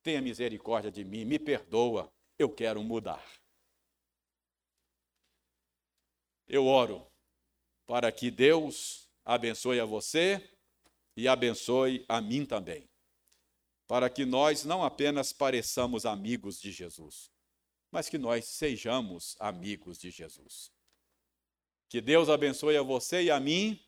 [0.02, 3.24] tenha misericórdia de mim, me perdoa, eu quero mudar.
[6.48, 7.06] Eu oro
[7.86, 10.50] para que Deus abençoe a você
[11.16, 12.88] e abençoe a mim também.
[13.86, 17.30] Para que nós não apenas pareçamos amigos de Jesus,
[17.90, 20.72] mas que nós sejamos amigos de Jesus.
[21.90, 23.78] Que Deus abençoe a você e a mim,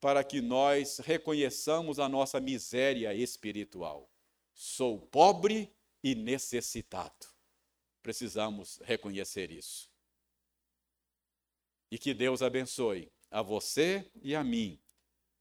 [0.00, 4.08] para que nós reconheçamos a nossa miséria espiritual
[4.54, 7.26] Sou pobre e necessitado.
[8.02, 9.90] Precisamos reconhecer isso.
[11.90, 14.80] E que Deus abençoe a você e a mim,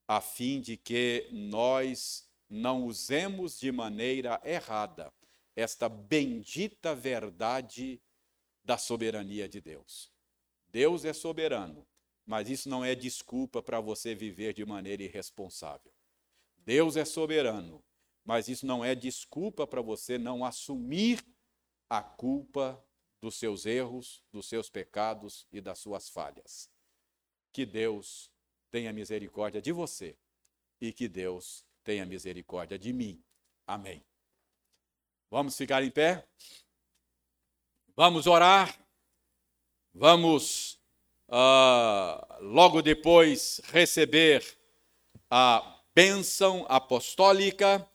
[0.08, 5.14] a fim de que nós não usemos de maneira errada
[5.56, 8.02] esta bendita verdade
[8.64, 10.12] da soberania de Deus.
[10.68, 11.86] Deus é soberano,
[12.26, 15.92] mas isso não é desculpa para você viver de maneira irresponsável.
[16.58, 17.84] Deus é soberano,
[18.24, 21.26] mas isso não é desculpa para você não assumir
[21.90, 22.84] a culpa
[23.20, 26.70] dos seus erros, dos seus pecados e das suas falhas.
[27.52, 28.32] Que Deus
[28.72, 30.18] tenha misericórdia de você
[30.80, 33.24] e que Deus tenha misericórdia de mim.
[33.68, 34.04] Amém.
[35.30, 36.28] Vamos ficar em pé?
[37.96, 38.80] Vamos orar?
[39.94, 40.81] Vamos
[41.32, 44.44] uh, logo depois receber
[45.30, 47.88] a bênção apostólica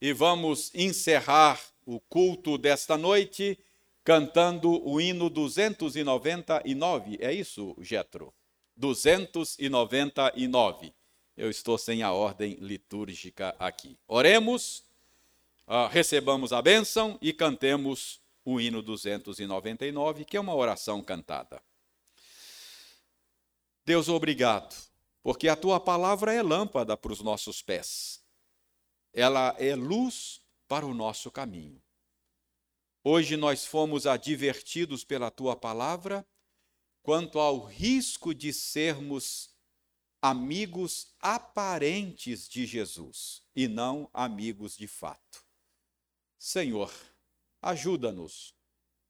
[0.00, 3.56] e vamos encerrar o culto desta noite
[4.04, 7.16] cantando o hino 299.
[7.20, 8.34] É isso, Getro?
[8.76, 10.92] 299.
[11.36, 13.98] Eu estou sem a ordem litúrgica aqui.
[14.06, 14.84] Oremos,
[15.66, 21.60] uh, recebamos a bênção e cantemos o hino 299, que é uma oração cantada.
[23.86, 24.76] Deus, obrigado,
[25.22, 28.26] porque a tua palavra é lâmpada para os nossos pés
[29.16, 31.82] ela é luz para o nosso caminho.
[33.02, 36.26] Hoje nós fomos advertidos pela tua palavra
[37.02, 39.56] quanto ao risco de sermos
[40.20, 45.42] amigos aparentes de Jesus e não amigos de fato.
[46.38, 46.92] Senhor,
[47.62, 48.54] ajuda-nos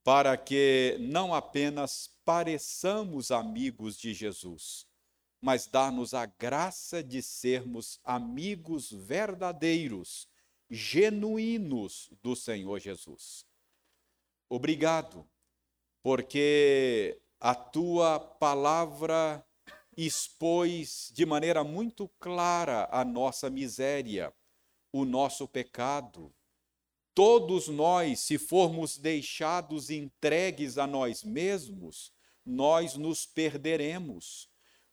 [0.06, 4.86] para que não apenas pareçamos amigos de Jesus,
[5.40, 10.28] mas dá-nos a graça de sermos amigos verdadeiros,
[10.70, 13.44] genuínos do Senhor Jesus.
[14.48, 15.28] Obrigado,
[16.04, 19.44] porque a tua palavra
[19.96, 24.32] expôs de maneira muito clara a nossa miséria,
[24.92, 26.32] o nosso pecado.
[27.16, 32.12] Todos nós, se formos deixados entregues a nós mesmos,
[32.44, 34.50] nós nos perderemos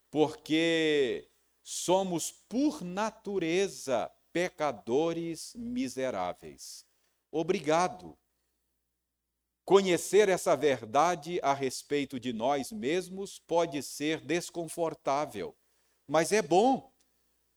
[0.09, 1.29] porque
[1.61, 6.85] somos por natureza pecadores miseráveis.
[7.29, 8.17] Obrigado.
[9.65, 15.53] Conhecer essa verdade a respeito de nós mesmos pode ser desconfortável,
[16.07, 16.89] mas é bom,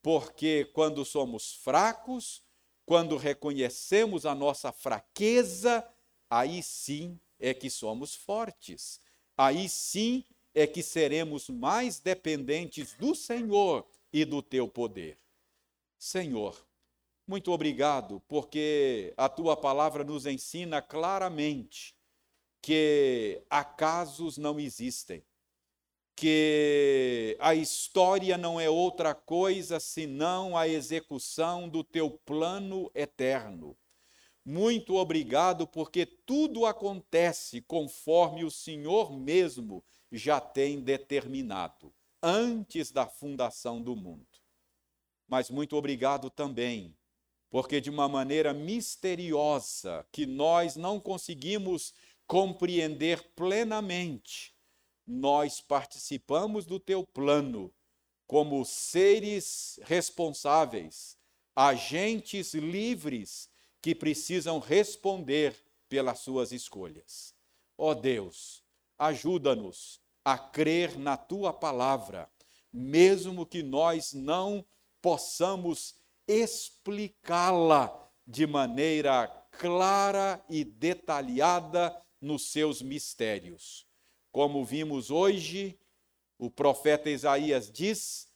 [0.03, 2.46] porque quando somos fracos,
[2.87, 5.87] quando reconhecemos a nossa fraqueza,
[6.31, 9.01] aí sim é que somos fortes.
[9.37, 10.25] Aí sim
[10.55, 15.19] é que seremos mais dependentes do Senhor e do teu poder.
[15.99, 16.57] Senhor,
[17.27, 21.97] muito obrigado, porque a tua palavra nos ensina claramente
[22.63, 25.25] que acasos não existem,
[26.17, 33.77] que a história não é outra coisa senão a execução do teu plano eterno.
[34.45, 41.93] Muito obrigado, porque tudo acontece conforme o Senhor mesmo já tem determinado,
[42.23, 44.27] antes da fundação do mundo.
[45.29, 46.97] mas muito obrigado também,
[47.51, 51.93] porque de uma maneira misteriosa que nós não conseguimos
[52.27, 54.56] compreender plenamente,
[55.07, 57.73] nós participamos do teu plano
[58.27, 61.17] como seres responsáveis,
[61.55, 63.49] agentes livres
[63.81, 65.55] que precisam responder
[65.89, 67.35] pelas suas escolhas.
[67.79, 68.65] Ó oh Deus,
[68.99, 72.29] ajuda-nos a crer na tua palavra,
[72.73, 74.65] mesmo que nós não
[75.01, 75.95] possamos
[76.27, 83.86] explicá-la de maneira clara e detalhada nos seus mistérios.
[84.37, 85.79] Como vimos hoje,
[86.39, 88.29] o profeta Isaías diz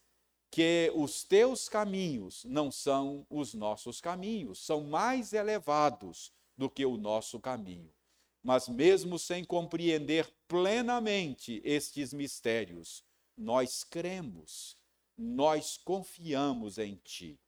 [0.49, 6.97] que os teus caminhos não são os nossos caminhos, são mais elevados do que o
[6.97, 7.93] nosso caminho.
[8.41, 13.03] Mas mesmo sem compreender plenamente estes mistérios,
[13.37, 14.75] nós cremos,
[15.15, 17.39] nós confiamos em Ti.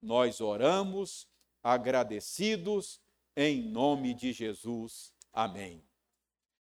[0.00, 1.28] Nós oramos
[1.62, 3.02] agradecidos
[3.36, 5.12] em nome de Jesus.
[5.30, 5.87] Amém.